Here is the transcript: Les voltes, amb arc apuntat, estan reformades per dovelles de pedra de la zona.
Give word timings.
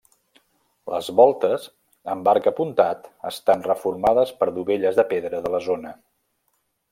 Les 0.93 1.09
voltes, 1.19 1.67
amb 2.13 2.29
arc 2.33 2.49
apuntat, 2.53 3.05
estan 3.33 3.61
reformades 3.67 4.33
per 4.41 4.49
dovelles 4.57 4.99
de 5.01 5.07
pedra 5.13 5.43
de 5.45 5.53
la 5.59 5.61
zona. 5.69 5.93